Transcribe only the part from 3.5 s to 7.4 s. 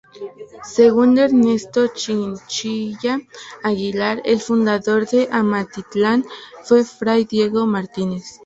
Aguilar, el fundador de Amatitlán fue Fray